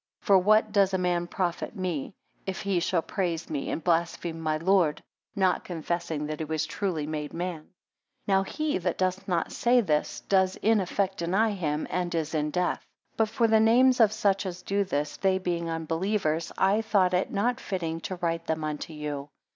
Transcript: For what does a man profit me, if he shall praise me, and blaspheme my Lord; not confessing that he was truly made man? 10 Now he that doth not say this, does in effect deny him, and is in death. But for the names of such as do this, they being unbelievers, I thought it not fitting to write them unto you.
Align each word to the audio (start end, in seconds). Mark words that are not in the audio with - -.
For 0.23 0.39
what 0.39 0.71
does 0.71 0.95
a 0.95 0.97
man 0.97 1.27
profit 1.27 1.75
me, 1.75 2.15
if 2.47 2.61
he 2.63 2.79
shall 2.79 3.03
praise 3.03 3.51
me, 3.51 3.69
and 3.69 3.83
blaspheme 3.83 4.39
my 4.39 4.57
Lord; 4.57 5.03
not 5.35 5.63
confessing 5.63 6.25
that 6.25 6.39
he 6.39 6.43
was 6.45 6.65
truly 6.65 7.05
made 7.05 7.33
man? 7.35 7.59
10 7.65 7.69
Now 8.25 8.41
he 8.41 8.79
that 8.79 8.97
doth 8.97 9.27
not 9.27 9.51
say 9.51 9.79
this, 9.79 10.21
does 10.21 10.55
in 10.55 10.81
effect 10.81 11.17
deny 11.17 11.51
him, 11.51 11.85
and 11.91 12.15
is 12.15 12.33
in 12.33 12.49
death. 12.49 12.83
But 13.15 13.29
for 13.29 13.47
the 13.47 13.59
names 13.59 13.99
of 13.99 14.11
such 14.11 14.47
as 14.47 14.63
do 14.63 14.83
this, 14.83 15.17
they 15.17 15.37
being 15.37 15.69
unbelievers, 15.69 16.51
I 16.57 16.81
thought 16.81 17.13
it 17.13 17.29
not 17.31 17.59
fitting 17.59 18.01
to 18.01 18.15
write 18.15 18.47
them 18.47 18.63
unto 18.63 18.93
you. 18.93 19.29